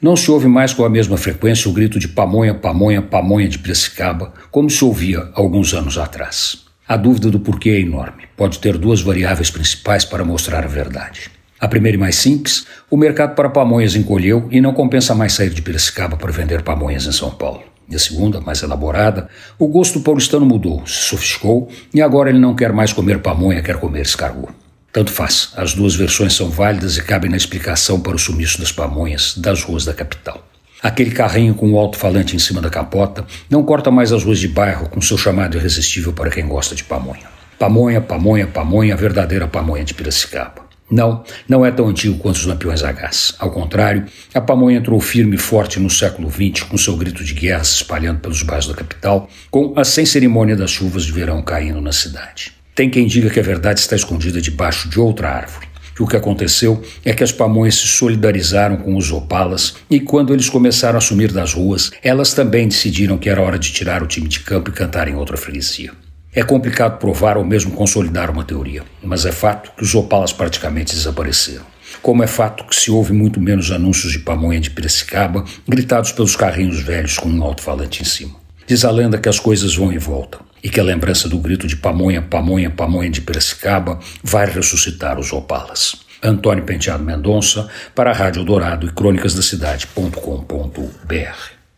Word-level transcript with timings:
Não 0.00 0.14
se 0.14 0.30
ouve 0.30 0.46
mais 0.46 0.72
com 0.72 0.84
a 0.84 0.88
mesma 0.88 1.16
frequência 1.16 1.68
o 1.68 1.74
grito 1.74 1.98
de 1.98 2.06
pamonha, 2.06 2.54
pamonha, 2.54 3.02
pamonha 3.02 3.48
de 3.48 3.58
Piracicaba, 3.58 4.32
como 4.48 4.70
se 4.70 4.84
ouvia 4.84 5.28
alguns 5.34 5.74
anos 5.74 5.98
atrás. 5.98 6.64
A 6.86 6.96
dúvida 6.96 7.32
do 7.32 7.40
porquê 7.40 7.70
é 7.70 7.80
enorme. 7.80 8.22
Pode 8.36 8.60
ter 8.60 8.78
duas 8.78 9.00
variáveis 9.00 9.50
principais 9.50 10.04
para 10.04 10.24
mostrar 10.24 10.62
a 10.62 10.68
verdade. 10.68 11.28
A 11.58 11.66
primeira 11.66 11.96
e 11.96 11.98
mais 11.98 12.14
simples, 12.14 12.64
o 12.88 12.96
mercado 12.96 13.34
para 13.34 13.50
pamonhas 13.50 13.96
encolheu 13.96 14.46
e 14.52 14.60
não 14.60 14.72
compensa 14.72 15.16
mais 15.16 15.32
sair 15.32 15.50
de 15.50 15.62
Piracicaba 15.62 16.16
para 16.16 16.30
vender 16.30 16.62
pamonhas 16.62 17.04
em 17.04 17.10
São 17.10 17.32
Paulo. 17.32 17.64
E 17.90 17.96
a 17.96 17.98
segunda, 17.98 18.40
mais 18.40 18.62
elaborada, 18.62 19.28
o 19.58 19.66
gosto 19.66 19.98
paulistano 20.00 20.46
mudou, 20.46 20.86
se 20.86 21.08
sofisticou 21.08 21.68
e 21.92 22.00
agora 22.00 22.30
ele 22.30 22.38
não 22.38 22.54
quer 22.54 22.72
mais 22.72 22.92
comer 22.92 23.18
pamonha, 23.18 23.62
quer 23.62 23.78
comer 23.78 24.02
escargot. 24.02 24.52
Tanto 24.98 25.12
faz, 25.12 25.52
as 25.56 25.74
duas 25.74 25.94
versões 25.94 26.34
são 26.34 26.50
válidas 26.50 26.96
e 26.96 27.02
cabem 27.04 27.30
na 27.30 27.36
explicação 27.36 28.00
para 28.00 28.16
o 28.16 28.18
sumiço 28.18 28.58
das 28.58 28.72
pamonhas 28.72 29.34
das 29.36 29.62
ruas 29.62 29.84
da 29.84 29.94
capital. 29.94 30.44
Aquele 30.82 31.12
carrinho 31.12 31.54
com 31.54 31.70
o 31.70 31.78
alto-falante 31.78 32.34
em 32.34 32.38
cima 32.40 32.60
da 32.60 32.68
capota 32.68 33.24
não 33.48 33.62
corta 33.62 33.92
mais 33.92 34.12
as 34.12 34.24
ruas 34.24 34.40
de 34.40 34.48
bairro 34.48 34.88
com 34.88 35.00
seu 35.00 35.16
chamado 35.16 35.56
irresistível 35.56 36.12
para 36.12 36.30
quem 36.30 36.48
gosta 36.48 36.74
de 36.74 36.82
pamonha. 36.82 37.28
Pamonha, 37.60 38.00
pamonha, 38.00 38.48
pamonha, 38.48 38.94
a 38.94 38.96
verdadeira 38.96 39.46
pamonha 39.46 39.84
de 39.84 39.94
Piracicaba. 39.94 40.62
Não, 40.90 41.22
não 41.48 41.64
é 41.64 41.70
tão 41.70 41.88
antigo 41.88 42.18
quanto 42.18 42.34
os 42.34 42.46
lampiões 42.46 42.82
a 42.82 42.90
gás. 42.90 43.36
Ao 43.38 43.52
contrário, 43.52 44.04
a 44.34 44.40
pamonha 44.40 44.78
entrou 44.78 44.98
firme 44.98 45.36
e 45.36 45.38
forte 45.38 45.78
no 45.78 45.88
século 45.88 46.28
XX, 46.28 46.64
com 46.64 46.76
seu 46.76 46.96
grito 46.96 47.22
de 47.22 47.34
guerra 47.34 47.62
se 47.62 47.76
espalhando 47.76 48.18
pelos 48.18 48.42
bairros 48.42 48.66
da 48.66 48.74
capital, 48.74 49.30
com 49.48 49.74
a 49.76 49.84
sem 49.84 50.04
cerimônia 50.04 50.56
das 50.56 50.72
chuvas 50.72 51.04
de 51.04 51.12
verão 51.12 51.40
caindo 51.40 51.80
na 51.80 51.92
cidade. 51.92 52.58
Tem 52.78 52.88
quem 52.88 53.08
diga 53.08 53.28
que 53.28 53.40
a 53.40 53.42
verdade 53.42 53.80
está 53.80 53.96
escondida 53.96 54.40
debaixo 54.40 54.88
de 54.88 55.00
outra 55.00 55.28
árvore. 55.30 55.66
Que 55.96 56.02
o 56.04 56.06
que 56.06 56.16
aconteceu 56.16 56.80
é 57.04 57.12
que 57.12 57.24
as 57.24 57.32
pamonhas 57.32 57.74
se 57.74 57.88
solidarizaram 57.88 58.76
com 58.76 58.96
os 58.96 59.10
opalas 59.10 59.74
e 59.90 59.98
quando 59.98 60.32
eles 60.32 60.48
começaram 60.48 60.96
a 60.96 61.00
sumir 61.00 61.32
das 61.32 61.54
ruas, 61.54 61.90
elas 62.04 62.32
também 62.34 62.68
decidiram 62.68 63.18
que 63.18 63.28
era 63.28 63.42
hora 63.42 63.58
de 63.58 63.72
tirar 63.72 64.00
o 64.00 64.06
time 64.06 64.28
de 64.28 64.38
campo 64.38 64.70
e 64.70 64.72
cantar 64.72 65.08
em 65.08 65.16
outra 65.16 65.36
freguesia. 65.36 65.90
É 66.32 66.44
complicado 66.44 67.00
provar 67.00 67.36
ou 67.36 67.44
mesmo 67.44 67.72
consolidar 67.72 68.30
uma 68.30 68.44
teoria, 68.44 68.84
mas 69.02 69.26
é 69.26 69.32
fato 69.32 69.72
que 69.76 69.82
os 69.82 69.92
opalas 69.96 70.32
praticamente 70.32 70.94
desapareceram. 70.94 71.64
Como 72.00 72.22
é 72.22 72.28
fato 72.28 72.62
que 72.64 72.76
se 72.76 72.92
ouve 72.92 73.12
muito 73.12 73.40
menos 73.40 73.72
anúncios 73.72 74.12
de 74.12 74.20
pamonha 74.20 74.60
de 74.60 74.70
Piracicaba 74.70 75.44
gritados 75.66 76.12
pelos 76.12 76.36
carrinhos 76.36 76.80
velhos 76.80 77.18
com 77.18 77.28
um 77.28 77.42
alto-falante 77.42 78.02
em 78.02 78.06
cima. 78.06 78.36
Diz 78.68 78.84
a 78.84 78.90
lenda 78.92 79.18
que 79.18 79.28
as 79.28 79.40
coisas 79.40 79.74
vão 79.74 79.92
e 79.92 79.98
voltam 79.98 80.46
e 80.62 80.68
que 80.68 80.80
a 80.80 80.84
lembrança 80.84 81.28
do 81.28 81.38
grito 81.38 81.66
de 81.66 81.76
pamonha, 81.76 82.22
pamonha, 82.22 82.70
pamonha 82.70 83.10
de 83.10 83.20
Piracicaba 83.20 83.98
vai 84.22 84.50
ressuscitar 84.50 85.18
os 85.18 85.32
opalas. 85.32 85.96
Antônio 86.22 86.64
Penteado 86.64 87.04
Mendonça, 87.04 87.68
para 87.94 88.10
a 88.10 88.14
Rádio 88.14 88.44
Dourado 88.44 88.86
e 88.86 88.92
Crônicas 88.92 89.34
da 89.34 89.42
Cidade.com.br. 89.42 91.57